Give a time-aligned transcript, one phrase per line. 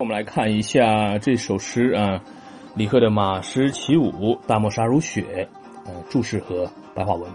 [0.00, 2.20] 我们来看一下这首诗啊，
[2.74, 4.10] 李贺的《马诗起舞》，
[4.44, 5.48] 大漠沙如雪，
[5.86, 7.30] 呃，注释和白话文。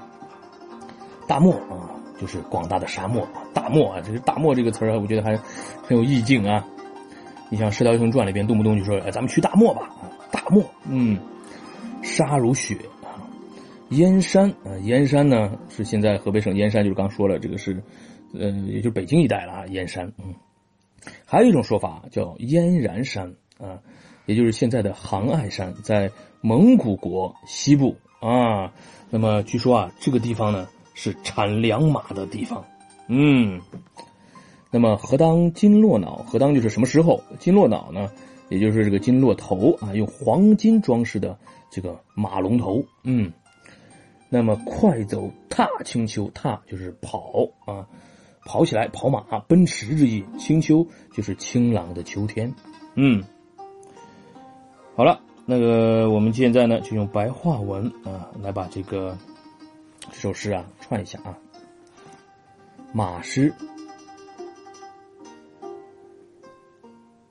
[1.26, 1.88] 大漠啊，
[2.20, 3.26] 就是广大的沙漠。
[3.54, 5.38] 大漠啊，这个“大漠”这个词儿，我觉得还
[5.88, 6.68] 很有意境啊。
[7.50, 9.90] 你像《射雕英雄传》里边，动不动就说：“哎，咱们去大漠吧！”
[10.30, 11.18] 大漠，嗯，
[12.02, 13.24] 沙如雪啊，
[13.92, 17.82] 燕山啊，燕山呢是现在河北省燕山，就是刚说了，这个是，
[18.38, 20.36] 呃，也就是北京一带了啊，燕山，嗯。
[21.26, 23.80] 还有一种说法叫燕然山啊，
[24.26, 28.74] 也就是现在的杭爱山，在蒙古国西部啊。
[29.10, 32.64] 那么据说啊，这个地方呢是产良马的地方。
[33.08, 33.60] 嗯，
[34.72, 36.18] 那么何当金络脑？
[36.18, 37.24] 何当就是什么时候？
[37.40, 38.12] 金络脑呢，
[38.50, 41.38] 也就是这个金络头啊，用黄金装饰的
[41.72, 42.84] 这个马龙头。
[43.04, 43.34] 嗯，
[44.30, 47.88] 那么快走踏青丘，踏就是跑啊。
[48.46, 50.26] 跑起来，跑马，奔驰之意。
[50.38, 52.54] 清秋就是清朗的秋天。
[52.96, 53.24] 嗯，
[54.96, 59.18] 好了，那个我们现在呢，就用白话文啊，来把这个
[60.10, 61.38] 这首诗啊串一下啊。
[62.92, 63.54] 马诗，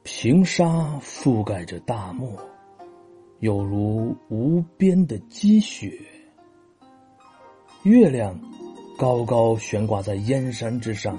[0.04, 2.30] 平沙覆盖着大漠，
[3.40, 6.00] 有如无边的积雪。
[7.82, 8.38] 月亮。
[8.98, 11.16] 高高悬挂在燕山之上，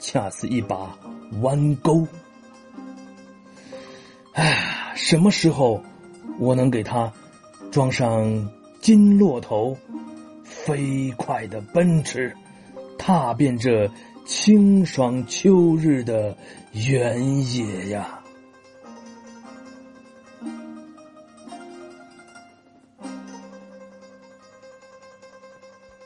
[0.00, 0.98] 恰似一把
[1.42, 2.04] 弯钩。
[4.32, 5.80] 哎，什么时候
[6.40, 7.12] 我能给他
[7.70, 9.76] 装上金骆头，
[10.42, 12.34] 飞快的奔驰，
[12.98, 13.88] 踏遍这
[14.26, 16.36] 清爽秋日的
[16.72, 18.23] 原野呀？